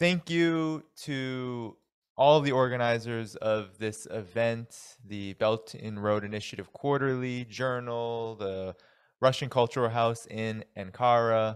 Thank 0.00 0.28
you 0.28 0.82
to 1.02 1.76
all 2.16 2.40
the 2.40 2.50
organizers 2.50 3.36
of 3.36 3.78
this 3.78 4.08
event, 4.10 4.96
the 5.06 5.34
Belt 5.34 5.72
and 5.74 6.02
Road 6.02 6.24
Initiative 6.24 6.72
Quarterly 6.72 7.44
Journal, 7.44 8.34
the 8.34 8.74
Russian 9.20 9.48
Cultural 9.48 9.88
House 9.88 10.26
in 10.26 10.64
Ankara, 10.76 11.54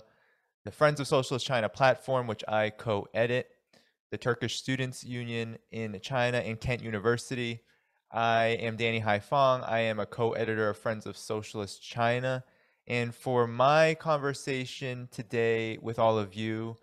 the 0.65 0.71
Friends 0.71 1.01
of 1.01 1.09
Socialist 1.09 1.47
China 1.47 1.69
platform, 1.69 2.29
which 2.29 2.45
I 2.47 2.71
co 2.71 3.09
edit, 3.13 3.49
the 4.13 4.19
Turkish 4.19 4.55
Students 4.55 5.03
Union 5.03 5.59
in 5.73 5.99
China, 6.01 6.39
and 6.39 6.61
Kent 6.61 6.81
University. 6.81 7.63
I 8.13 8.57
am 8.61 8.77
Danny 8.77 9.01
Haiphong. 9.01 9.69
I 9.69 9.81
am 9.81 9.99
a 9.99 10.07
co 10.07 10.35
editor 10.35 10.69
of 10.69 10.79
Friends 10.79 11.07
of 11.07 11.17
Socialist 11.17 11.83
China. 11.83 12.45
And 12.87 13.13
for 13.13 13.49
my 13.49 13.95
conversation 13.95 15.09
today 15.11 15.77
with 15.83 15.99
all 15.99 16.17
of 16.17 16.35
you, 16.35 16.77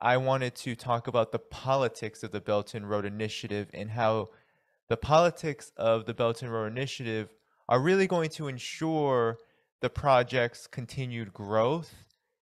I 0.00 0.16
wanted 0.16 0.54
to 0.56 0.76
talk 0.76 1.08
about 1.08 1.32
the 1.32 1.40
politics 1.40 2.22
of 2.22 2.30
the 2.30 2.40
Belt 2.40 2.74
and 2.74 2.88
Road 2.88 3.04
Initiative 3.04 3.68
and 3.74 3.90
how 3.90 4.28
the 4.88 4.96
politics 4.96 5.72
of 5.76 6.06
the 6.06 6.14
Belt 6.14 6.40
and 6.42 6.52
Road 6.52 6.66
Initiative 6.66 7.30
are 7.68 7.80
really 7.80 8.06
going 8.06 8.30
to 8.30 8.46
ensure 8.46 9.38
the 9.80 9.90
project's 9.90 10.66
continued 10.68 11.32
growth 11.32 11.94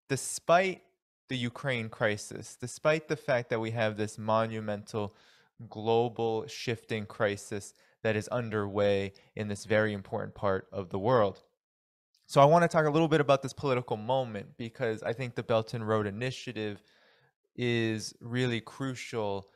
despite 0.09 0.83
the 1.29 1.37
Ukraine 1.37 1.89
crisis, 1.89 2.57
despite 2.61 3.09
the 3.09 3.17
fact 3.17 3.49
that 3.51 3.61
we 3.61 3.71
have 3.73 3.97
this 3.97 4.19
monumental 4.19 5.15
global 5.71 6.47
shifting 6.47 7.07
crisis 7.07 7.73
that 8.03 8.17
is 8.17 8.29
underway 8.29 9.13
in 9.35 9.49
this 9.49 9.65
very 9.65 9.95
important 9.95 10.35
part 10.35 10.69
of 10.71 10.91
the 10.91 10.99
world. 10.99 11.43
So 12.27 12.41
I 12.41 12.45
want 12.45 12.63
to 12.63 12.69
talk 12.69 12.87
a 12.87 12.91
little 12.91 13.09
bit 13.09 13.21
about 13.21 13.43
this 13.43 13.53
political 13.53 13.97
moment 13.97 14.57
because 14.57 15.03
I 15.03 15.13
think 15.13 15.35
the 15.35 15.43
Belt 15.43 15.75
and 15.75 15.89
Road 15.89 16.07
Initiative 16.07 16.83
is 17.57 18.15
really 18.21 18.61
crucial 18.61 19.49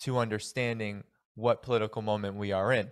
to 0.00 0.18
understanding 0.18 1.04
what 1.34 1.62
political 1.62 2.02
moment 2.02 2.36
we 2.36 2.52
are 2.52 2.72
in. 2.72 2.90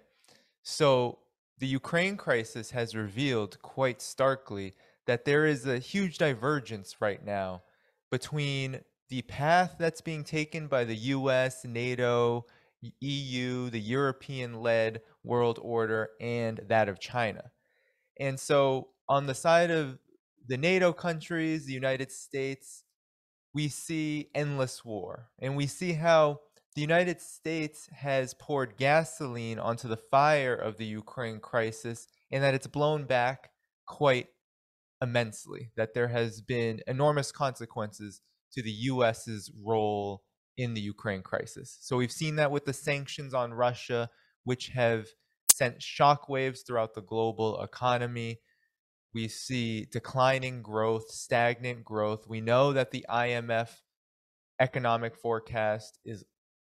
So, 0.62 1.18
the 1.58 1.66
Ukraine 1.66 2.16
crisis 2.16 2.70
has 2.72 2.96
revealed 2.96 3.60
quite 3.62 4.02
starkly 4.02 4.74
that 5.06 5.24
there 5.24 5.46
is 5.46 5.66
a 5.66 5.78
huge 5.78 6.18
divergence 6.18 6.96
right 7.00 7.24
now 7.24 7.62
between 8.10 8.80
the 9.08 9.22
path 9.22 9.76
that's 9.78 10.00
being 10.00 10.24
taken 10.24 10.66
by 10.66 10.84
the 10.84 10.96
US, 10.96 11.64
NATO, 11.64 12.46
EU, 13.00 13.70
the 13.70 13.80
European 13.80 14.60
led 14.60 15.02
world 15.22 15.58
order, 15.62 16.10
and 16.20 16.60
that 16.68 16.88
of 16.88 17.00
China. 17.00 17.50
And 18.18 18.38
so, 18.38 18.88
on 19.08 19.26
the 19.26 19.34
side 19.34 19.70
of 19.70 19.98
the 20.46 20.56
NATO 20.56 20.92
countries, 20.92 21.66
the 21.66 21.72
United 21.72 22.10
States, 22.10 22.83
we 23.54 23.68
see 23.68 24.28
endless 24.34 24.84
war. 24.84 25.30
And 25.38 25.56
we 25.56 25.66
see 25.66 25.92
how 25.92 26.40
the 26.74 26.80
United 26.80 27.20
States 27.20 27.88
has 27.92 28.34
poured 28.34 28.76
gasoline 28.76 29.60
onto 29.60 29.86
the 29.86 29.96
fire 29.96 30.54
of 30.54 30.76
the 30.76 30.84
Ukraine 30.84 31.38
crisis 31.38 32.08
and 32.32 32.42
that 32.42 32.54
it's 32.54 32.66
blown 32.66 33.04
back 33.04 33.50
quite 33.86 34.26
immensely, 35.00 35.70
that 35.76 35.94
there 35.94 36.08
has 36.08 36.40
been 36.40 36.80
enormous 36.88 37.30
consequences 37.30 38.20
to 38.52 38.62
the 38.62 38.72
US's 38.72 39.52
role 39.64 40.24
in 40.56 40.74
the 40.74 40.80
Ukraine 40.80 41.22
crisis. 41.22 41.78
So 41.80 41.96
we've 41.96 42.12
seen 42.12 42.36
that 42.36 42.50
with 42.50 42.64
the 42.64 42.72
sanctions 42.72 43.34
on 43.34 43.54
Russia, 43.54 44.10
which 44.42 44.68
have 44.68 45.06
sent 45.52 45.78
shockwaves 45.78 46.66
throughout 46.66 46.94
the 46.94 47.02
global 47.02 47.62
economy 47.62 48.40
we 49.14 49.28
see 49.28 49.86
declining 49.90 50.60
growth, 50.60 51.10
stagnant 51.10 51.84
growth. 51.84 52.26
We 52.28 52.40
know 52.40 52.72
that 52.72 52.90
the 52.90 53.06
IMF 53.08 53.70
economic 54.60 55.16
forecast 55.16 55.98
is 56.04 56.24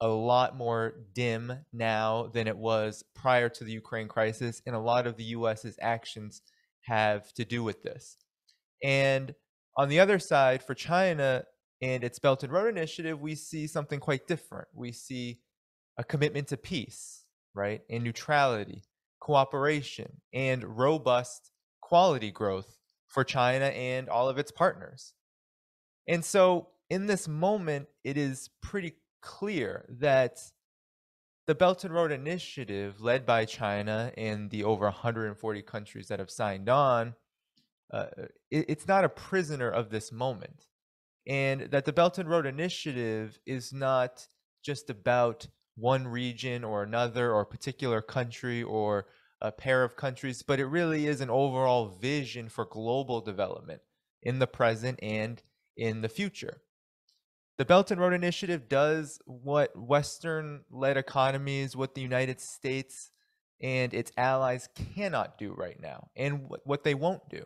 a 0.01 0.07
lot 0.07 0.57
more 0.57 0.95
dim 1.13 1.53
now 1.71 2.27
than 2.33 2.47
it 2.47 2.57
was 2.57 3.03
prior 3.13 3.49
to 3.49 3.63
the 3.63 3.71
Ukraine 3.71 4.07
crisis, 4.07 4.61
and 4.65 4.75
a 4.75 4.79
lot 4.79 5.05
of 5.05 5.15
the 5.15 5.25
US's 5.25 5.77
actions 5.79 6.41
have 6.81 7.31
to 7.33 7.45
do 7.45 7.63
with 7.63 7.83
this. 7.83 8.17
And 8.83 9.35
on 9.77 9.89
the 9.89 9.99
other 9.99 10.17
side, 10.17 10.63
for 10.63 10.73
China 10.73 11.43
and 11.81 12.03
its 12.03 12.17
Belt 12.17 12.43
and 12.43 12.51
Road 12.51 12.69
Initiative, 12.69 13.21
we 13.21 13.35
see 13.35 13.67
something 13.67 13.99
quite 13.99 14.27
different. 14.27 14.67
We 14.73 14.91
see 14.91 15.39
a 15.97 16.03
commitment 16.03 16.47
to 16.47 16.57
peace, 16.57 17.23
right, 17.53 17.81
and 17.87 18.03
neutrality, 18.03 18.83
cooperation, 19.19 20.21
and 20.33 20.63
robust 20.63 21.51
quality 21.91 22.31
growth 22.31 22.77
for 23.09 23.25
China 23.25 23.65
and 23.65 24.07
all 24.07 24.29
of 24.29 24.37
its 24.37 24.49
partners. 24.49 25.13
And 26.07 26.23
so, 26.23 26.69
in 26.89 27.05
this 27.05 27.27
moment, 27.27 27.89
it 28.05 28.17
is 28.17 28.49
pretty 28.61 28.93
clear 29.21 29.85
that 29.99 30.39
the 31.47 31.55
Belt 31.55 31.83
and 31.83 31.93
Road 31.93 32.13
Initiative, 32.13 33.01
led 33.01 33.25
by 33.25 33.43
China 33.43 34.13
and 34.15 34.49
the 34.49 34.63
over 34.63 34.85
140 34.85 35.61
countries 35.63 36.07
that 36.07 36.19
have 36.19 36.31
signed 36.31 36.69
on, 36.69 37.13
uh, 37.93 38.05
it, 38.49 38.67
it's 38.69 38.87
not 38.87 39.03
a 39.03 39.09
prisoner 39.09 39.69
of 39.69 39.89
this 39.89 40.13
moment. 40.13 40.67
And 41.27 41.63
that 41.71 41.83
the 41.83 41.91
Belt 41.91 42.19
and 42.19 42.29
Road 42.29 42.45
Initiative 42.45 43.37
is 43.45 43.73
not 43.73 44.25
just 44.63 44.89
about 44.89 45.45
one 45.75 46.07
region 46.07 46.63
or 46.63 46.83
another 46.83 47.33
or 47.33 47.41
a 47.41 47.45
particular 47.45 48.01
country 48.01 48.63
or 48.63 49.07
a 49.41 49.51
pair 49.51 49.83
of 49.83 49.95
countries, 49.95 50.43
but 50.43 50.59
it 50.59 50.65
really 50.65 51.07
is 51.07 51.21
an 51.21 51.29
overall 51.29 51.87
vision 51.87 52.49
for 52.49 52.65
global 52.65 53.21
development 53.21 53.81
in 54.21 54.39
the 54.39 54.47
present 54.47 54.99
and 55.01 55.41
in 55.75 56.01
the 56.01 56.09
future. 56.09 56.61
The 57.57 57.65
Belt 57.65 57.91
and 57.91 57.99
Road 57.99 58.13
Initiative 58.13 58.69
does 58.69 59.19
what 59.25 59.75
Western 59.75 60.61
led 60.71 60.97
economies, 60.97 61.75
what 61.75 61.95
the 61.95 62.01
United 62.01 62.39
States 62.39 63.11
and 63.61 63.93
its 63.93 64.11
allies 64.17 64.69
cannot 64.95 65.37
do 65.37 65.53
right 65.53 65.79
now, 65.79 66.09
and 66.15 66.49
what 66.63 66.83
they 66.83 66.95
won't 66.95 67.29
do, 67.29 67.43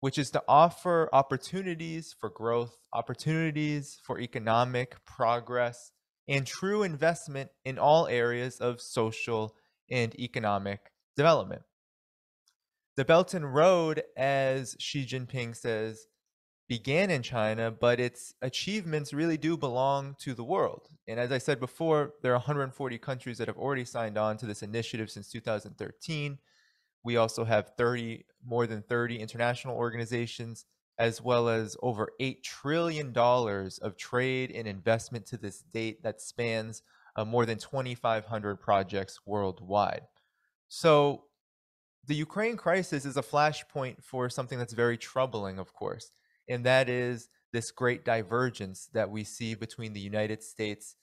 which 0.00 0.18
is 0.18 0.30
to 0.30 0.42
offer 0.46 1.08
opportunities 1.12 2.14
for 2.18 2.28
growth, 2.28 2.76
opportunities 2.92 3.98
for 4.04 4.20
economic 4.20 5.04
progress, 5.04 5.90
and 6.28 6.46
true 6.46 6.82
investment 6.82 7.50
in 7.64 7.78
all 7.78 8.06
areas 8.06 8.58
of 8.58 8.80
social 8.80 9.56
and 9.90 10.18
economic 10.18 10.92
development. 11.16 11.62
The 12.96 13.04
Belt 13.04 13.34
and 13.34 13.54
Road, 13.54 14.02
as 14.16 14.76
Xi 14.78 15.04
Jinping 15.04 15.56
says, 15.56 16.06
began 16.68 17.10
in 17.10 17.22
China, 17.22 17.70
but 17.70 18.00
its 18.00 18.34
achievements 18.40 19.12
really 19.12 19.36
do 19.36 19.56
belong 19.56 20.16
to 20.20 20.32
the 20.32 20.44
world. 20.44 20.88
And 21.06 21.20
as 21.20 21.30
I 21.30 21.38
said 21.38 21.60
before, 21.60 22.14
there 22.22 22.32
are 22.32 22.38
140 22.38 22.98
countries 22.98 23.38
that 23.38 23.48
have 23.48 23.58
already 23.58 23.84
signed 23.84 24.16
on 24.16 24.36
to 24.38 24.46
this 24.46 24.62
initiative 24.62 25.10
since 25.10 25.30
2013. 25.30 26.38
We 27.02 27.16
also 27.16 27.44
have 27.44 27.72
30, 27.76 28.24
more 28.44 28.66
than 28.66 28.82
30 28.82 29.18
international 29.18 29.76
organizations, 29.76 30.64
as 30.98 31.20
well 31.20 31.48
as 31.48 31.76
over 31.82 32.08
$8 32.20 32.42
trillion 32.42 33.12
of 33.16 33.96
trade 33.98 34.50
and 34.52 34.66
investment 34.66 35.26
to 35.26 35.36
this 35.36 35.60
date 35.60 36.02
that 36.02 36.22
spans 36.22 36.82
uh, 37.16 37.24
more 37.24 37.44
than 37.44 37.58
2,500 37.58 38.56
projects 38.56 39.20
worldwide. 39.26 40.02
So 40.76 41.26
the 42.08 42.16
Ukraine 42.16 42.56
crisis 42.56 43.04
is 43.04 43.16
a 43.16 43.22
flashpoint 43.22 44.02
for 44.02 44.28
something 44.28 44.58
that's 44.58 44.72
very 44.72 44.98
troubling, 44.98 45.60
of 45.60 45.72
course, 45.72 46.10
and 46.48 46.66
that 46.66 46.88
is 46.88 47.28
this 47.52 47.70
great 47.70 48.04
divergence 48.04 48.88
that 48.92 49.08
we 49.08 49.22
see 49.22 49.54
between 49.54 49.92
the 49.92 50.00
United 50.00 50.42
States, 50.42 50.96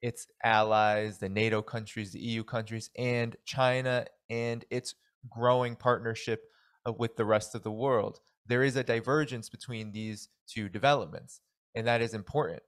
its 0.00 0.28
allies, 0.44 1.18
the 1.18 1.28
NATO 1.28 1.62
countries, 1.62 2.12
the 2.12 2.20
EU 2.20 2.44
countries, 2.44 2.90
and 2.96 3.34
China 3.44 4.06
and 4.30 4.64
its 4.70 4.94
growing 5.28 5.74
partnership 5.74 6.44
uh, 6.86 6.92
with 6.92 7.16
the 7.16 7.24
rest 7.24 7.56
of 7.56 7.64
the 7.64 7.72
world. 7.72 8.20
There 8.46 8.62
is 8.62 8.76
a 8.76 8.84
divergence 8.84 9.48
between 9.48 9.90
these 9.90 10.28
two 10.46 10.68
developments, 10.68 11.40
and 11.74 11.88
that 11.88 12.02
is 12.02 12.14
important. 12.14 12.62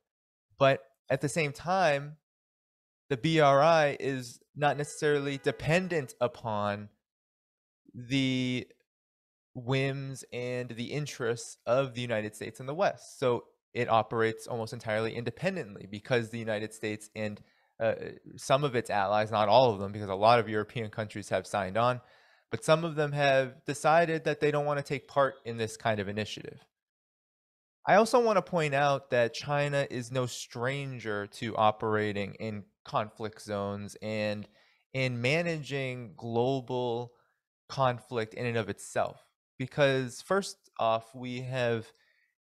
But 0.59 0.81
at 1.09 1.21
the 1.21 1.29
same 1.29 1.53
time, 1.53 2.17
the 3.11 3.17
BRI 3.17 3.97
is 4.01 4.41
not 4.57 4.79
necessarily 4.79 5.39
dependent 5.39 6.15
upon 6.21 6.89
the 7.93 8.67
whims 9.55 10.25
and 10.33 10.71
the 10.71 10.93
interests 10.93 11.59
of 11.67 11.95
the 11.95 12.01
United 12.01 12.37
States 12.37 12.61
and 12.61 12.69
the 12.69 12.75
West. 12.75 13.19
So 13.19 13.45
it 13.75 13.91
operates 13.91 14.47
almost 14.47 14.73
entirely 14.73 15.15
independently 15.15 15.87
because 15.91 16.31
the 16.31 16.39
United 16.39 16.73
States 16.73 17.11
and 17.17 17.41
uh, 17.81 17.95
some 18.37 18.63
of 18.63 18.77
its 18.77 18.91
allies, 18.91 19.31
not 19.33 19.49
all 19.49 19.73
of 19.73 19.81
them, 19.81 19.91
because 19.91 20.09
a 20.09 20.15
lot 20.15 20.39
of 20.39 20.49
European 20.49 20.91
countries 20.91 21.31
have 21.31 21.47
signed 21.47 21.77
on, 21.77 22.01
but 22.51 22.65
some 22.65 22.85
of 22.85 22.95
them 22.95 23.11
have 23.11 23.65
decided 23.65 24.25
that 24.25 24.41
they 24.41 24.51
don't 24.51 24.67
want 24.67 24.79
to 24.79 24.85
take 24.85 25.09
part 25.09 25.35
in 25.45 25.57
this 25.57 25.77
kind 25.77 25.99
of 25.99 26.09
initiative. 26.09 26.61
I 27.87 27.95
also 27.95 28.23
want 28.23 28.37
to 28.37 28.43
point 28.43 28.75
out 28.75 29.11
that 29.11 29.35
China 29.35 29.87
is 29.91 30.13
no 30.13 30.27
stranger 30.27 31.27
to 31.39 31.57
operating 31.57 32.35
in 32.35 32.65
conflict 32.85 33.43
zones 33.43 33.97
and 34.03 34.49
in 34.93 35.21
managing 35.21 36.15
global 36.17 37.13
conflict 37.69 38.35
in 38.35 38.47
and 38.47 38.57
of 38.57 38.69
itself. 38.69 39.25
Because, 39.59 40.23
first 40.23 40.57
off, 40.79 41.15
we 41.15 41.43
have 41.43 41.93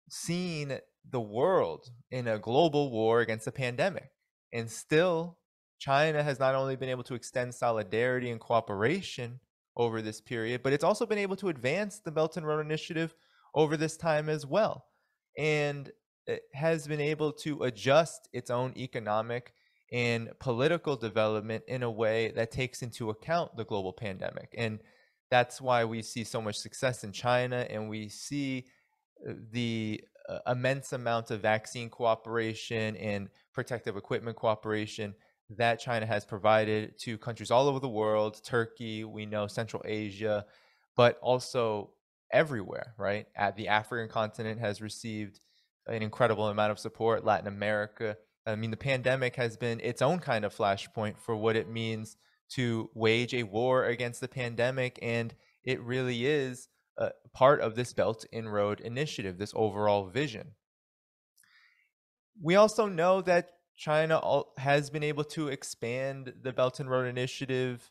seen 0.10 0.80
the 1.10 1.22
world 1.22 1.89
in 2.12 2.27
a 2.27 2.39
global 2.39 2.92
war 2.92 3.22
against 3.22 3.48
a 3.48 3.51
pandemic. 3.51 4.10
And 4.51 4.69
still, 4.69 5.38
China 5.80 6.24
has 6.24 6.39
not 6.39 6.56
only 6.56 6.75
been 6.75 6.89
able 6.89 7.04
to 7.04 7.13
extend 7.13 7.54
solidarity 7.54 8.31
and 8.31 8.39
cooperation 8.39 9.39
over 9.77 10.01
this 10.01 10.22
period, 10.22 10.63
but 10.63 10.74
it's 10.74 10.83
also 10.83 11.06
been 11.06 11.18
able 11.18 11.36
to 11.36 11.50
advance 11.50 12.00
the 12.00 12.12
Belt 12.12 12.38
and 12.38 12.48
Road 12.48 12.66
Initiative 12.66 13.13
over 13.54 13.77
this 13.77 13.98
time 13.98 14.30
as 14.30 14.45
well. 14.45 14.86
And 15.38 15.92
it 16.27 16.44
has 16.54 16.88
been 16.88 17.01
able 17.01 17.33
to 17.33 17.63
adjust 17.63 18.30
its 18.33 18.50
own 18.50 18.74
economic 18.77 19.54
and 19.92 20.30
political 20.40 20.96
development 20.96 21.64
in 21.68 21.84
a 21.84 21.92
way 21.92 22.32
that 22.32 22.52
takes 22.52 22.82
into 22.82 23.10
account 23.10 23.56
the 23.56 23.66
global 23.66 23.94
pandemic. 23.94 24.54
And 24.58 24.80
that's 25.30 25.62
why 25.62 25.86
we 25.86 26.02
see 26.02 26.24
so 26.24 26.42
much 26.42 26.58
success 26.58 27.04
in 27.04 27.12
China 27.12 27.66
and 27.70 27.90
we 27.90 28.10
see 28.10 28.66
uh, 29.28 29.34
the 29.52 30.02
uh, 30.28 30.40
immense 30.48 30.94
amount 30.94 31.32
of 31.32 31.42
vaccine 31.42 31.90
cooperation 31.90 32.96
and 32.98 33.30
protective 33.54 33.96
equipment 33.96 34.36
cooperation 34.36 35.14
that 35.52 35.80
China 35.80 36.06
has 36.06 36.26
provided 36.26 36.98
to 37.00 37.18
countries 37.18 37.52
all 37.52 37.68
over 37.68 37.80
the 37.80 37.88
world, 37.88 38.42
Turkey, 38.44 39.04
we 39.04 39.26
know 39.26 39.46
Central 39.46 39.84
Asia, 39.86 40.46
but 40.96 41.20
also 41.22 41.92
everywhere, 42.32 42.96
right? 42.98 43.28
At 43.36 43.56
the 43.56 43.68
African 43.68 44.10
continent 44.10 44.60
has 44.60 44.82
received 44.82 45.40
an 45.88 46.02
incredible 46.02 46.48
amount 46.48 46.72
of 46.72 46.80
support, 46.80 47.24
Latin 47.24 47.48
America. 47.48 48.18
I 48.46 48.56
mean, 48.56 48.72
the 48.72 48.78
pandemic 48.78 49.36
has 49.38 49.58
been 49.58 49.80
its 49.80 50.02
own 50.02 50.20
kind 50.20 50.46
of 50.46 50.56
flashpoint 50.56 51.20
for 51.20 51.36
what 51.36 51.56
it 51.56 51.70
means 51.70 52.18
to 52.50 52.90
wage 52.94 53.34
a 53.34 53.44
war 53.44 53.86
against 53.86 54.22
the 54.22 54.28
pandemic. 54.28 55.00
And 55.02 55.34
it 55.64 55.82
really 55.82 56.26
is 56.26 56.68
a 56.98 57.12
part 57.34 57.62
of 57.62 57.76
this 57.76 57.94
Belt 57.94 58.26
and 58.32 58.52
Road 58.52 58.80
initiative, 58.82 59.38
this 59.38 59.54
overall 59.56 60.08
vision. 60.08 60.52
We 62.42 62.56
also 62.56 62.88
know 62.88 63.22
that 63.22 63.50
China 63.76 64.22
has 64.58 64.90
been 64.90 65.04
able 65.04 65.24
to 65.26 65.50
expand 65.50 66.34
the 66.42 66.54
Belt 66.54 66.80
and 66.80 66.90
Road 66.90 67.08
Initiative 67.08 67.90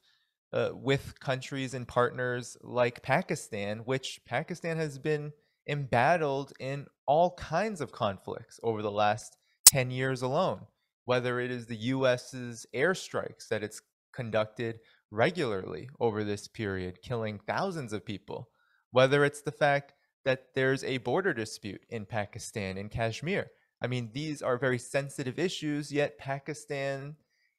uh, 0.53 0.71
with 0.73 1.19
countries 1.19 1.75
and 1.75 1.87
partners 1.87 2.57
like 2.63 3.03
Pakistan, 3.03 3.81
which 3.81 4.21
Pakistan 4.25 4.77
has 4.77 4.99
been 4.99 5.33
embattled 5.69 6.53
in 6.61 6.87
all 7.07 7.35
kinds 7.35 7.81
of 7.81 7.91
conflicts 7.93 8.61
over 8.63 8.81
the 8.81 8.91
last 8.91 9.37
10 9.67 9.91
years 9.91 10.23
alone, 10.23 10.67
whether 11.05 11.41
it 11.41 11.51
is 11.51 11.67
the 11.67 11.77
US's 11.77 12.67
airstrikes 12.75 13.49
that 13.49 13.63
it's 13.63 13.83
conducted 14.15 14.81
regularly 15.11 15.89
over 16.01 16.25
this 16.25 16.49
period, 16.49 17.03
killing 17.03 17.41
thousands 17.47 17.93
of 17.93 18.05
people, 18.05 18.49
whether 18.91 19.25
it's 19.25 19.43
the 19.43 19.53
fact 19.53 19.93
that 20.25 20.47
there's 20.55 20.85
a 20.85 20.99
border 20.99 21.35
dispute 21.35 21.83
in 21.91 22.07
Pakistan, 22.07 22.79
in 22.79 22.89
Kashmir, 22.89 23.51
I 23.83 23.87
mean, 23.87 24.11
these 24.15 24.41
are 24.41 24.57
very 24.57 24.79
sensitive 24.79 25.39
issues, 25.39 25.93
yet 25.93 26.17
Pakistan 26.17 27.17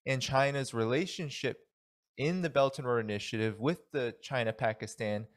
and 0.08 0.22
China's 0.22 0.74
relationship 0.74 1.60
in 2.18 2.42
the 2.42 2.50
Belt 2.50 2.80
and 2.80 2.88
Road 2.88 3.04
Initiative 3.06 3.60
with 3.60 3.92
the 3.92 4.16
China 4.24 4.52
Pakistan 4.52 5.28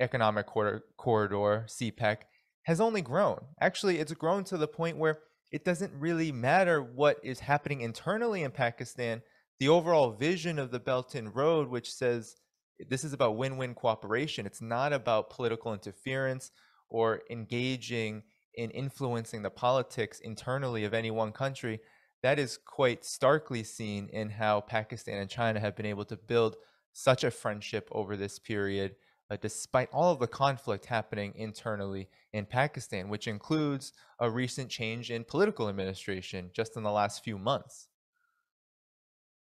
Economic 0.00 0.46
Corridor, 0.46 1.66
CPEC, 1.66 2.16
has 2.64 2.80
only 2.80 3.00
grown. 3.00 3.38
Actually, 3.60 4.00
it's 4.00 4.12
grown 4.12 4.44
to 4.44 4.58
the 4.58 4.68
point 4.68 4.98
where 4.98 5.20
it 5.54 5.64
doesn't 5.64 5.92
really 6.00 6.32
matter 6.32 6.82
what 6.82 7.16
is 7.22 7.38
happening 7.38 7.80
internally 7.80 8.42
in 8.42 8.50
Pakistan. 8.50 9.22
The 9.60 9.68
overall 9.68 10.10
vision 10.10 10.58
of 10.58 10.72
the 10.72 10.80
Belt 10.80 11.14
and 11.14 11.32
Road, 11.32 11.68
which 11.68 11.92
says 11.92 12.34
this 12.88 13.04
is 13.04 13.12
about 13.12 13.36
win 13.36 13.56
win 13.56 13.72
cooperation, 13.72 14.46
it's 14.46 14.60
not 14.60 14.92
about 14.92 15.30
political 15.30 15.72
interference 15.72 16.50
or 16.88 17.22
engaging 17.30 18.24
in 18.56 18.72
influencing 18.72 19.42
the 19.42 19.50
politics 19.50 20.18
internally 20.18 20.82
of 20.82 20.92
any 20.92 21.12
one 21.12 21.30
country, 21.30 21.78
that 22.24 22.40
is 22.40 22.58
quite 22.66 23.04
starkly 23.04 23.62
seen 23.62 24.08
in 24.08 24.30
how 24.30 24.60
Pakistan 24.60 25.18
and 25.18 25.30
China 25.30 25.60
have 25.60 25.76
been 25.76 25.86
able 25.86 26.04
to 26.06 26.16
build 26.16 26.56
such 26.92 27.22
a 27.22 27.30
friendship 27.30 27.88
over 27.92 28.16
this 28.16 28.40
period, 28.40 28.96
uh, 29.30 29.36
despite 29.40 29.88
all 29.92 30.12
of 30.12 30.18
the 30.18 30.26
conflict 30.26 30.86
happening 30.86 31.32
internally 31.36 32.08
in 32.32 32.46
Pakistan, 32.46 33.08
which 33.08 33.26
includes 33.26 33.92
a 34.18 34.30
recent 34.30 34.70
change 34.70 35.10
in 35.10 35.24
political 35.24 35.68
administration 35.68 36.50
just 36.52 36.76
in 36.76 36.82
the 36.82 36.90
last 36.90 37.24
few 37.24 37.38
months. 37.38 37.88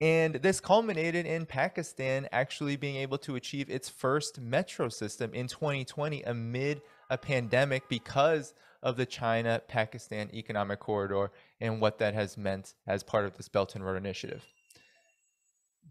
And 0.02 0.36
this 0.36 0.62
culminated 0.62 1.26
in 1.26 1.46
Pakistan 1.46 2.28
actually 2.32 2.78
being 2.78 2.96
able 2.96 3.18
to 3.20 3.36
achieve 3.36 3.70
its 3.70 3.90
first 3.90 4.40
metro 4.40 4.88
system 4.88 5.34
in 5.34 5.48
2020 5.48 6.24
amid 6.24 6.82
a 7.10 7.18
pandemic 7.18 7.90
because 7.90 8.54
of 8.82 8.96
the 8.96 9.06
China 9.06 9.62
Pakistan 9.68 10.30
Economic 10.34 10.80
Corridor 10.80 11.32
and 11.60 11.82
what 11.82 11.98
that 11.98 12.14
has 12.14 12.38
meant 12.38 12.76
as 12.88 13.04
part 13.04 13.26
of 13.26 13.36
this 13.36 13.50
Belt 13.50 13.76
and 13.76 13.86
Road 13.86 13.98
Initiative. 13.98 14.46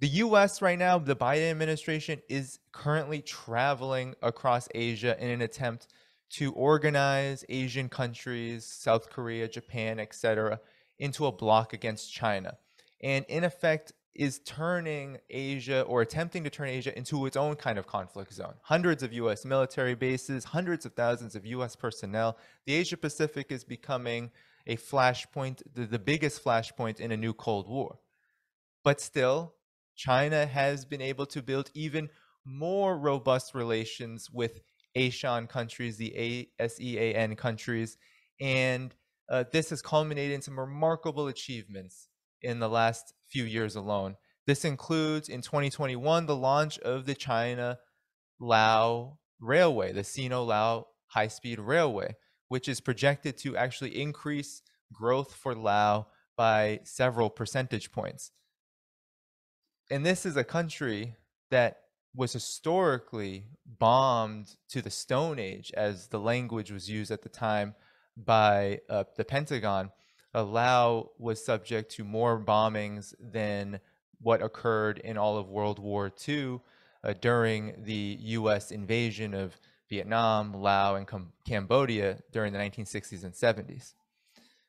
The 0.00 0.08
US 0.08 0.62
right 0.62 0.78
now, 0.78 0.98
the 0.98 1.16
Biden 1.16 1.50
administration 1.50 2.22
is 2.28 2.60
currently 2.70 3.20
traveling 3.20 4.14
across 4.22 4.68
Asia 4.72 5.16
in 5.18 5.28
an 5.28 5.42
attempt 5.42 5.88
to 6.30 6.52
organize 6.52 7.44
Asian 7.48 7.88
countries, 7.88 8.64
South 8.64 9.10
Korea, 9.10 9.48
Japan, 9.48 9.98
etc., 9.98 10.60
into 11.00 11.26
a 11.26 11.32
bloc 11.32 11.72
against 11.72 12.12
China. 12.12 12.58
And 13.00 13.24
in 13.28 13.42
effect, 13.42 13.92
is 14.14 14.40
turning 14.40 15.18
Asia 15.30 15.82
or 15.82 16.02
attempting 16.02 16.44
to 16.44 16.50
turn 16.50 16.68
Asia 16.68 16.96
into 16.96 17.26
its 17.26 17.36
own 17.36 17.54
kind 17.56 17.78
of 17.78 17.86
conflict 17.86 18.32
zone. 18.32 18.54
Hundreds 18.62 19.02
of 19.02 19.12
US 19.12 19.44
military 19.44 19.94
bases, 19.94 20.44
hundreds 20.44 20.86
of 20.86 20.92
thousands 20.94 21.34
of 21.34 21.46
US 21.46 21.74
personnel. 21.74 22.36
The 22.66 22.74
Asia 22.74 22.96
Pacific 22.96 23.50
is 23.50 23.64
becoming 23.64 24.30
a 24.66 24.76
flashpoint, 24.76 25.62
the, 25.74 25.86
the 25.86 25.98
biggest 26.00 26.44
flashpoint 26.44 27.00
in 27.00 27.12
a 27.12 27.16
new 27.16 27.32
Cold 27.32 27.68
War. 27.68 27.98
But 28.82 29.00
still, 29.00 29.54
China 29.98 30.46
has 30.46 30.84
been 30.84 31.02
able 31.02 31.26
to 31.26 31.42
build 31.42 31.70
even 31.74 32.08
more 32.46 32.96
robust 32.96 33.54
relations 33.54 34.30
with 34.30 34.60
ASEAN 34.96 35.48
countries, 35.48 35.96
the 35.96 36.48
ASEAN 36.60 37.36
countries, 37.36 37.98
and 38.40 38.94
uh, 39.28 39.44
this 39.52 39.70
has 39.70 39.82
culminated 39.82 40.34
in 40.34 40.40
some 40.40 40.58
remarkable 40.58 41.26
achievements 41.26 42.08
in 42.40 42.60
the 42.60 42.68
last 42.68 43.12
few 43.28 43.44
years 43.44 43.74
alone. 43.74 44.16
This 44.46 44.64
includes 44.64 45.28
in 45.28 45.42
2021 45.42 46.26
the 46.26 46.36
launch 46.36 46.78
of 46.78 47.04
the 47.04 47.14
China 47.14 47.78
Lao 48.40 49.18
Railway, 49.40 49.92
the 49.92 50.04
Sino 50.04 50.44
Lao 50.44 50.86
high 51.08 51.28
speed 51.28 51.58
railway, 51.58 52.14
which 52.46 52.68
is 52.68 52.80
projected 52.80 53.36
to 53.38 53.56
actually 53.56 54.00
increase 54.00 54.62
growth 54.92 55.34
for 55.34 55.54
Lao 55.54 56.06
by 56.36 56.80
several 56.84 57.28
percentage 57.28 57.90
points. 57.90 58.30
And 59.90 60.04
this 60.04 60.26
is 60.26 60.36
a 60.36 60.44
country 60.44 61.14
that 61.50 61.80
was 62.14 62.32
historically 62.32 63.44
bombed 63.64 64.56
to 64.68 64.82
the 64.82 64.90
Stone 64.90 65.38
Age, 65.38 65.72
as 65.74 66.08
the 66.08 66.20
language 66.20 66.70
was 66.70 66.90
used 66.90 67.10
at 67.10 67.22
the 67.22 67.28
time 67.28 67.74
by 68.16 68.80
uh, 68.90 69.04
the 69.16 69.24
Pentagon. 69.24 69.90
Lao 70.34 71.10
was 71.18 71.44
subject 71.44 71.90
to 71.92 72.04
more 72.04 72.38
bombings 72.38 73.14
than 73.18 73.80
what 74.20 74.42
occurred 74.42 74.98
in 74.98 75.16
all 75.16 75.36
of 75.36 75.48
World 75.48 75.78
War 75.78 76.12
II 76.28 76.60
uh, 77.02 77.14
during 77.20 77.74
the 77.84 78.18
US 78.20 78.70
invasion 78.70 79.34
of 79.34 79.58
Vietnam, 79.88 80.52
Laos, 80.52 80.98
and 80.98 81.06
Com- 81.06 81.32
Cambodia 81.46 82.18
during 82.30 82.52
the 82.52 82.58
1960s 82.58 83.24
and 83.24 83.32
70s. 83.32 83.94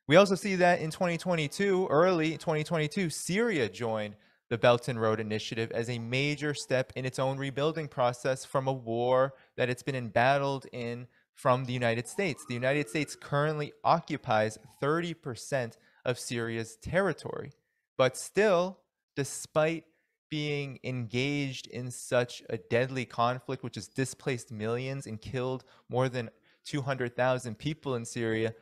We 0.08 0.16
also 0.16 0.36
see 0.36 0.56
that 0.56 0.80
in 0.80 0.90
2022, 0.90 1.88
early 1.90 2.32
2022, 2.32 3.10
Syria 3.10 3.70
joined 3.70 4.16
the 4.50 4.58
Belt 4.58 4.88
and 4.88 5.00
Road 5.00 5.20
Initiative 5.20 5.72
as 5.72 5.90
a 5.90 6.00
major 6.00 6.54
step 6.54 6.92
in 6.96 7.06
its 7.06 7.20
own 7.20 7.38
rebuilding 7.38 7.88
process 7.88 8.46
from 8.46 8.68
a 8.68 8.74
war 8.74 9.34
that 9.56 9.70
it's 9.70 9.84
been 9.84 9.96
embattled 9.96 10.66
in 10.74 11.08
from 11.34 11.66
the 11.66 11.74
United 11.74 12.08
States. 12.08 12.44
The 12.48 12.56
United 12.56 12.90
States 12.90 13.16
currently 13.16 13.72
occupies 13.84 14.58
30% 14.82 15.78
of 16.04 16.20
Syria's 16.20 16.76
territory. 16.76 17.54
But 17.98 18.18
still, 18.18 18.80
despite 19.16 19.86
being 20.30 20.80
engaged 20.84 21.68
in 21.68 21.92
such 21.92 22.44
a 22.50 22.58
deadly 22.58 23.06
conflict, 23.06 23.64
which 23.64 23.76
has 23.76 23.88
displaced 23.88 24.52
millions 24.52 25.08
and 25.08 25.22
killed 25.22 25.64
more 25.90 26.10
than 26.10 26.30
200,000 26.66 27.58
people 27.58 27.96
in 27.96 28.06
Syria, 28.06 28.54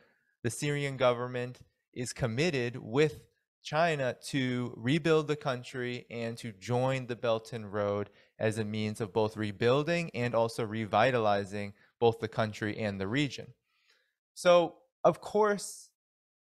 the 0.43 0.49
Syrian 0.49 0.97
government 0.97 1.59
is 1.93 2.13
committed 2.13 2.77
with 2.77 3.21
China 3.67 4.15
to 4.23 4.73
rebuild 4.77 5.27
the 5.27 5.35
country 5.35 6.05
and 6.09 6.37
to 6.37 6.53
join 6.53 7.05
the 7.05 7.17
Belt 7.17 7.51
and 7.51 7.73
Road 7.73 8.09
as 8.39 8.57
a 8.57 8.63
means 8.63 9.01
of 9.01 9.11
both 9.11 9.35
rebuilding 9.35 10.09
and 10.13 10.33
also 10.33 10.63
revitalizing 10.63 11.73
both 11.99 12.19
the 12.19 12.29
country 12.29 12.77
and 12.77 12.97
the 12.97 13.09
region. 13.09 13.47
So, 14.35 14.75
of 15.03 15.19
course, 15.19 15.89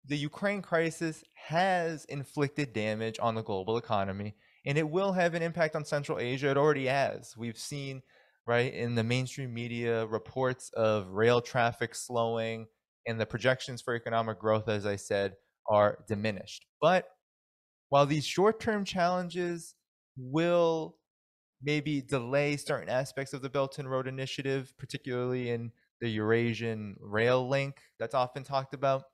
the 0.04 0.16
Ukraine 0.16 0.60
crisis 0.60 1.22
has 1.34 2.04
inflicted 2.06 2.72
damage 2.72 3.20
on 3.22 3.36
the 3.36 3.44
global 3.44 3.76
economy, 3.76 4.34
and 4.66 4.76
it 4.76 4.88
will 4.88 5.12
have 5.12 5.34
an 5.34 5.42
impact 5.42 5.76
on 5.76 5.84
Central 5.84 6.18
Asia. 6.18 6.50
It 6.50 6.56
already 6.56 6.86
has. 6.86 7.36
We've 7.36 7.56
seen, 7.56 8.02
right, 8.44 8.74
in 8.74 8.96
the 8.96 9.04
mainstream 9.04 9.54
media 9.54 10.04
reports 10.06 10.70
of 10.70 11.10
rail 11.10 11.40
traffic 11.40 11.94
slowing, 11.94 12.66
and 13.06 13.20
the 13.20 13.26
projections 13.26 13.82
for 13.82 13.94
economic 13.94 14.40
growth, 14.40 14.68
as 14.68 14.84
I 14.84 14.96
said, 14.96 15.34
are 15.68 16.04
diminished. 16.08 16.66
But 16.84 17.08
while 17.88 18.04
these 18.04 18.26
short 18.26 18.60
term 18.60 18.84
challenges 18.84 19.74
will 20.18 20.98
maybe 21.62 22.02
delay 22.02 22.58
certain 22.58 22.90
aspects 22.90 23.32
of 23.32 23.40
the 23.40 23.48
Belt 23.48 23.78
and 23.78 23.90
Road 23.90 24.06
Initiative, 24.06 24.70
particularly 24.76 25.48
in 25.48 25.72
the 26.02 26.10
Eurasian 26.10 26.96
rail 27.00 27.48
link 27.48 27.80
that's 27.98 28.14
often 28.14 28.44
talked 28.44 28.74
about. 28.74 29.04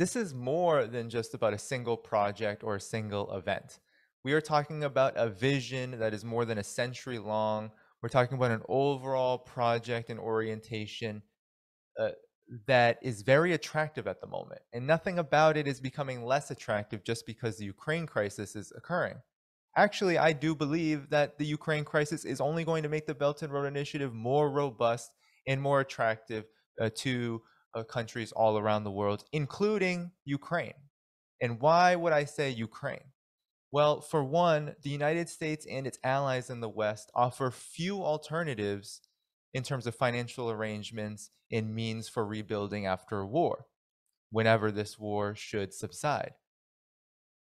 This 0.00 0.16
is 0.16 0.34
more 0.34 0.88
than 0.88 1.10
just 1.10 1.32
about 1.32 1.54
a 1.54 1.58
single 1.58 1.96
project 1.96 2.64
or 2.64 2.74
a 2.74 2.80
single 2.80 3.32
event. 3.32 3.78
We 4.24 4.32
are 4.32 4.40
talking 4.40 4.82
about 4.82 5.12
a 5.16 5.28
vision 5.28 5.96
that 6.00 6.12
is 6.12 6.24
more 6.24 6.44
than 6.44 6.58
a 6.58 6.64
century 6.64 7.20
long. 7.20 7.70
We're 8.02 8.08
talking 8.08 8.36
about 8.36 8.50
an 8.50 8.62
overall 8.68 9.38
project 9.38 10.10
and 10.10 10.18
orientation 10.18 11.22
uh, 12.00 12.10
that 12.66 12.98
is 13.02 13.22
very 13.22 13.52
attractive 13.52 14.06
at 14.06 14.20
the 14.20 14.26
moment. 14.26 14.60
And 14.72 14.86
nothing 14.86 15.18
about 15.18 15.56
it 15.56 15.66
is 15.66 15.80
becoming 15.80 16.24
less 16.24 16.50
attractive 16.50 17.04
just 17.04 17.26
because 17.26 17.56
the 17.56 17.64
Ukraine 17.64 18.06
crisis 18.06 18.54
is 18.54 18.72
occurring. 18.76 19.16
Actually, 19.76 20.16
I 20.16 20.32
do 20.32 20.54
believe 20.54 21.10
that 21.10 21.38
the 21.38 21.44
Ukraine 21.44 21.84
crisis 21.84 22.24
is 22.24 22.40
only 22.40 22.64
going 22.64 22.82
to 22.82 22.88
make 22.88 23.06
the 23.06 23.14
Belt 23.14 23.42
and 23.42 23.52
Road 23.52 23.66
Initiative 23.66 24.14
more 24.14 24.50
robust 24.50 25.10
and 25.46 25.60
more 25.60 25.80
attractive 25.80 26.44
uh, 26.80 26.90
to 26.96 27.42
uh, 27.74 27.82
countries 27.84 28.32
all 28.32 28.58
around 28.58 28.84
the 28.84 28.90
world, 28.90 29.24
including 29.32 30.12
Ukraine. 30.24 30.72
And 31.42 31.60
why 31.60 31.94
would 31.94 32.12
I 32.12 32.24
say 32.24 32.50
Ukraine? 32.50 33.12
Well, 33.70 34.00
for 34.00 34.24
one, 34.24 34.74
the 34.82 34.90
United 34.90 35.28
States 35.28 35.66
and 35.70 35.86
its 35.86 35.98
allies 36.02 36.48
in 36.48 36.60
the 36.60 36.68
West 36.68 37.10
offer 37.14 37.50
few 37.50 38.02
alternatives 38.02 39.02
in 39.54 39.62
terms 39.62 39.86
of 39.86 39.94
financial 39.94 40.50
arrangements 40.50 41.30
and 41.50 41.74
means 41.74 42.08
for 42.08 42.24
rebuilding 42.26 42.86
after 42.86 43.20
a 43.20 43.26
war, 43.26 43.66
whenever 44.30 44.70
this 44.70 44.98
war 44.98 45.34
should 45.34 45.72
subside. 45.72 46.34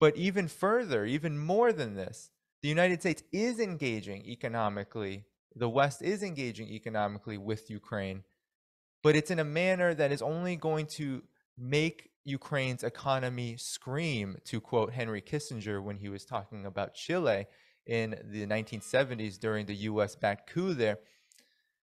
But 0.00 0.16
even 0.16 0.48
further, 0.48 1.04
even 1.04 1.38
more 1.38 1.72
than 1.72 1.94
this, 1.94 2.30
the 2.62 2.68
United 2.68 3.00
States 3.00 3.22
is 3.32 3.60
engaging 3.60 4.24
economically, 4.26 5.24
the 5.54 5.68
West 5.68 6.02
is 6.02 6.22
engaging 6.22 6.68
economically 6.68 7.38
with 7.38 7.70
Ukraine, 7.70 8.24
but 9.02 9.16
it's 9.16 9.30
in 9.30 9.38
a 9.38 9.44
manner 9.44 9.94
that 9.94 10.12
is 10.12 10.22
only 10.22 10.56
going 10.56 10.86
to 10.86 11.22
make 11.56 12.10
Ukraine's 12.24 12.82
economy 12.82 13.56
scream, 13.58 14.38
to 14.46 14.60
quote 14.60 14.92
Henry 14.92 15.20
Kissinger 15.20 15.82
when 15.82 15.98
he 15.98 16.08
was 16.08 16.24
talking 16.24 16.64
about 16.66 16.94
Chile 16.94 17.46
in 17.86 18.16
the 18.24 18.46
1970s 18.46 19.38
during 19.38 19.66
the 19.66 19.74
US 19.74 20.16
backed 20.16 20.50
coup 20.50 20.74
there. 20.74 20.98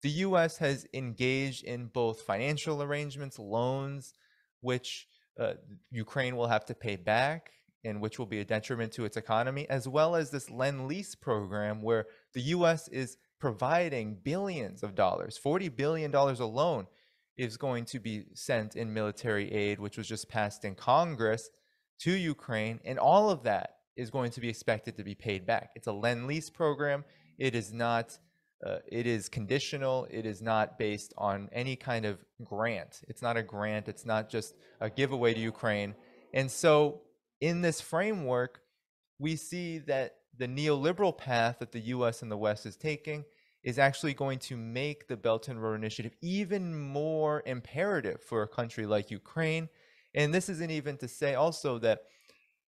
The 0.03 0.11
US 0.11 0.59
has 0.59 0.87
engaged 0.93 1.65
in 1.65 1.87
both 1.87 2.23
financial 2.23 2.83
arrangements, 2.83 3.39
loans, 3.39 4.15
which 4.61 5.07
uh, 5.39 5.55
Ukraine 5.91 6.37
will 6.37 6.49
have 6.49 6.65
to 6.67 6.75
pay 6.75 6.97
back 6.97 7.51
and 7.85 8.01
which 8.01 8.19
will 8.19 8.27
be 8.27 8.41
a 8.41 8.45
detriment 8.45 8.93
to 8.93 9.05
its 9.05 9.17
economy, 9.17 9.69
as 9.69 9.89
well 9.89 10.15
as 10.15 10.31
this 10.31 10.51
Lend 10.51 10.87
Lease 10.87 11.15
program 11.15 11.83
where 11.83 12.07
the 12.33 12.43
US 12.43 12.89
is 12.89 13.17
providing 13.41 14.17
billions 14.23 14.85
of 14.85 14.95
dollars, 14.95 15.39
$40 15.45 15.75
billion 15.75 16.15
alone 16.15 16.87
is 17.37 17.57
going 17.57 17.85
to 17.87 17.99
be 17.99 18.25
sent 18.35 18.77
in 18.77 18.95
military 18.95 19.51
aid, 19.51 19.81
which 19.81 19.99
was 19.99 20.07
just 20.07 20.29
passed 20.29 20.65
in 20.65 20.77
Congress 20.77 21.51
to 22.01 22.13
Ukraine. 22.13 22.79
And 22.85 22.99
all 22.99 23.31
of 23.31 23.43
that 23.43 23.79
is 23.97 24.11
going 24.11 24.31
to 24.33 24.41
be 24.41 24.49
expected 24.49 24.97
to 24.97 25.03
be 25.03 25.17
paid 25.17 25.45
back. 25.45 25.71
It's 25.75 25.89
a 25.89 25.93
lend 25.93 26.29
lease 26.29 26.51
program. 26.51 27.05
It 27.39 27.57
is 27.57 27.73
not, 27.73 28.17
uh, 28.64 28.78
it 28.87 29.07
is 29.07 29.28
conditional. 29.28 30.07
It 30.11 30.25
is 30.25 30.40
not 30.40 30.78
based 30.78 31.12
on 31.19 31.49
any 31.52 31.76
kind 31.76 32.04
of 32.04 32.25
grant. 32.45 33.02
It's 33.09 33.23
not 33.23 33.37
a 33.37 33.42
grant. 33.42 33.88
It's 33.88 34.07
not 34.07 34.28
just 34.28 34.54
a 34.81 34.88
giveaway 34.88 35.35
to 35.35 35.40
Ukraine. 35.40 35.95
And 36.33 36.50
so, 36.50 37.02
in 37.40 37.61
this 37.61 37.81
framework, 37.81 38.61
we 39.19 39.37
see 39.37 39.78
that 39.78 40.16
the 40.38 40.47
neoliberal 40.47 41.16
path 41.16 41.59
that 41.59 41.73
the 41.73 41.81
US 41.81 42.23
and 42.23 42.31
the 42.31 42.37
West 42.37 42.64
is 42.66 42.76
taking 42.76 43.25
is 43.64 43.78
actually 43.78 44.14
going 44.14 44.38
to 44.38 44.57
make 44.57 45.07
the 45.07 45.16
Belt 45.16 45.49
and 45.49 45.62
Road 45.62 45.75
Initiative 45.75 46.12
even 46.21 46.75
more 46.75 47.42
imperative 47.47 48.21
for 48.23 48.42
a 48.42 48.49
country 48.49 48.87
like 48.87 49.11
Ukraine. 49.11 49.69
And 50.14 50.33
this 50.33 50.49
isn't 50.49 50.71
even 50.71 50.97
to 50.99 51.09
say 51.09 51.35
also 51.35 51.78
that 51.78 52.02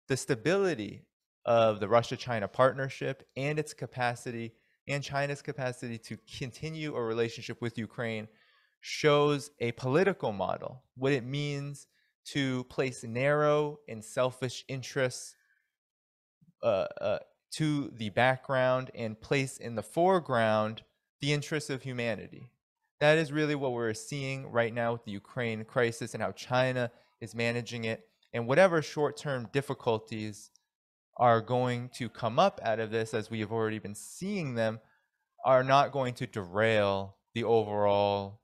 the 0.08 0.18
stability 0.18 1.06
of 1.46 1.80
the 1.80 1.88
Russia 1.88 2.16
China 2.16 2.48
partnership 2.48 3.28
and 3.36 3.58
its 3.60 3.74
capacity 3.74 4.54
and 4.88 5.04
China's 5.04 5.42
capacity 5.42 5.98
to 5.98 6.18
continue 6.38 6.96
a 6.96 7.02
relationship 7.02 7.62
with 7.62 7.78
Ukraine 7.78 8.28
shows 8.82 9.50
a 9.60 9.72
political 9.74 10.32
model, 10.34 10.84
what 10.96 11.14
it 11.14 11.26
means 11.26 11.88
to 12.26 12.64
place 12.66 13.04
narrow 13.04 13.80
and 13.88 14.04
selfish 14.04 14.66
interests 14.68 15.36
uh, 16.62 16.88
uh, 17.00 17.20
to 17.52 17.92
the 17.98 18.10
background 18.10 18.92
and 18.96 19.20
place 19.20 19.58
in 19.58 19.76
the 19.76 19.84
foreground 19.84 20.82
the 21.22 21.32
interests 21.32 21.70
of 21.70 21.84
humanity. 21.84 22.50
That 23.00 23.18
is 23.18 23.32
really 23.32 23.56
what 23.56 23.74
we're 23.74 23.94
seeing 23.94 24.50
right 24.52 24.74
now 24.74 24.94
with 24.94 25.06
the 25.06 25.12
Ukraine 25.12 25.64
crisis 25.66 26.14
and 26.14 26.24
how 26.24 26.32
China 26.32 26.92
is 27.22 27.36
managing 27.36 27.86
it. 27.86 28.08
And 28.34 28.48
whatever 28.48 28.82
short 28.82 29.16
term 29.16 29.48
difficulties 29.54 30.50
are 31.18 31.42
going 31.42 31.90
to 31.96 32.10
come 32.10 32.40
up 32.40 32.60
out 32.64 32.80
of 32.80 32.92
this, 32.92 33.14
as 33.14 33.30
we 33.30 33.40
have 33.40 33.52
already 33.52 33.80
been 33.80 33.96
seeing 33.96 34.56
them, 34.56 34.80
are 35.46 35.64
not 35.64 35.92
going 35.92 36.14
to 36.16 36.28
derail 36.28 37.18
the 37.34 37.44
overall 37.44 38.40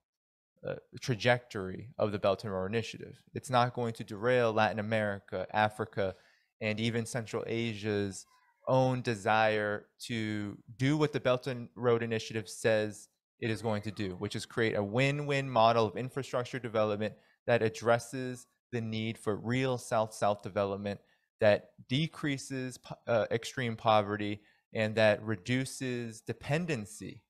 uh, 0.67 0.75
trajectory 0.99 1.89
of 1.97 2.11
the 2.11 2.19
Belt 2.19 2.43
and 2.43 2.53
Road 2.53 2.65
Initiative. 2.67 3.21
It's 3.33 3.49
not 3.49 3.73
going 3.73 3.93
to 3.93 4.03
derail 4.03 4.51
Latin 4.51 4.79
America, 4.79 5.47
Africa, 5.53 6.15
and 6.61 6.79
even 6.79 7.05
Central 7.05 7.43
Asia's 7.47 8.25
own 8.67 9.01
desire 9.01 9.87
to 9.99 10.57
do 10.77 10.97
what 10.97 11.13
the 11.13 11.19
Belt 11.19 11.47
and 11.47 11.69
Road 11.75 12.03
Initiative 12.03 12.47
says 12.49 13.07
it 13.39 13.49
is 13.49 13.61
going 13.61 13.81
to 13.83 13.91
do, 13.91 14.15
which 14.19 14.35
is 14.35 14.45
create 14.45 14.75
a 14.75 14.83
win 14.83 15.25
win 15.25 15.49
model 15.49 15.85
of 15.85 15.95
infrastructure 15.95 16.59
development 16.59 17.13
that 17.47 17.63
addresses 17.63 18.45
the 18.71 18.81
need 18.81 19.17
for 19.17 19.35
real 19.35 19.77
South 19.77 20.13
South 20.13 20.41
development 20.41 20.99
that 21.39 21.69
decreases 21.87 22.79
uh, 23.07 23.25
extreme 23.31 23.75
poverty 23.75 24.41
and 24.73 24.95
that 24.95 25.21
reduces 25.23 26.21
dependency 26.21 27.23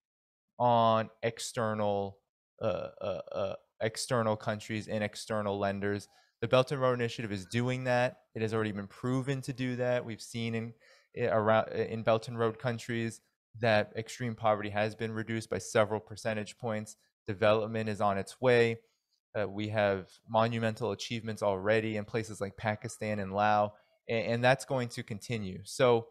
on 0.57 1.09
external 1.23 2.17
uh, 2.61 2.89
uh, 3.01 3.21
uh 3.33 3.53
external 3.81 4.35
countries 4.35 4.87
and 4.87 5.03
external 5.03 5.57
lenders. 5.57 6.09
The 6.41 6.47
Belt 6.47 6.71
and 6.71 6.81
Road 6.81 6.93
Initiative 6.93 7.31
is 7.31 7.45
doing 7.45 7.85
that. 7.85 8.17
It 8.35 8.41
has 8.41 8.53
already 8.53 8.73
been 8.73 8.87
proven 8.87 9.41
to 9.41 9.53
do 9.53 9.77
that. 9.77 10.03
We've 10.03 10.21
seen 10.21 10.53
in 10.55 10.73
around 11.27 11.69
in 11.69 12.03
Belt 12.03 12.27
and 12.27 12.37
Road 12.37 12.59
countries 12.59 13.21
that 13.59 13.91
extreme 13.95 14.35
poverty 14.35 14.69
has 14.69 14.95
been 14.95 15.11
reduced 15.11 15.49
by 15.49 15.57
several 15.57 15.99
percentage 15.99 16.57
points. 16.57 16.97
Development 17.27 17.89
is 17.89 18.01
on 18.01 18.17
its 18.17 18.39
way. 18.39 18.79
Uh, 19.39 19.47
we 19.47 19.69
have 19.69 20.07
monumental 20.27 20.91
achievements 20.91 21.43
already 21.43 21.97
in 21.97 22.05
places 22.05 22.41
like 22.41 22.57
Pakistan 22.57 23.19
and 23.19 23.33
Laos, 23.33 23.71
and 24.09 24.43
that's 24.43 24.65
going 24.65 24.89
to 24.89 25.03
continue. 25.03 25.59
So, 25.63 26.07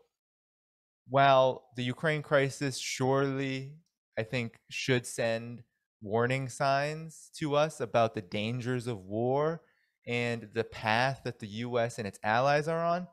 while 1.09 1.64
the 1.76 1.83
Ukraine 1.85 2.23
crisis 2.23 2.78
surely, 2.78 3.75
I 4.19 4.23
think, 4.23 4.59
should 4.71 5.07
send 5.07 5.62
warning 6.00 6.49
signs 6.49 7.31
to 7.38 7.57
us 7.57 7.81
about 7.81 8.14
the 8.14 8.23
dangers 8.23 8.87
of 8.87 9.05
war 9.05 9.62
and 10.07 10.49
the 10.55 10.64
path 10.64 11.23
that 11.25 11.38
the 11.38 11.49
US 11.49 11.99
and 11.99 12.07
its 12.07 12.19
allies 12.23 12.69
are 12.69 12.85
on, 12.85 13.09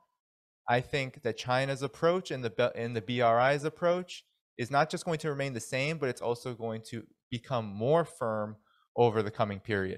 I 0.69 0.81
think 0.81 1.23
that 1.23 1.37
China's 1.37 1.83
approach 1.83 2.31
and 2.31 2.43
the 2.43 2.71
and 2.75 2.95
the 2.95 3.01
BRI's 3.01 3.63
approach 3.63 4.23
is 4.57 4.71
not 4.71 4.89
just 4.89 5.05
going 5.05 5.19
to 5.19 5.29
remain 5.29 5.53
the 5.53 5.59
same, 5.59 5.97
but 5.97 6.09
it's 6.09 6.21
also 6.21 6.53
going 6.53 6.81
to 6.89 7.03
become 7.29 7.65
more 7.65 8.05
firm 8.05 8.55
over 8.95 9.21
the 9.21 9.31
coming 9.31 9.59
period. 9.59 9.93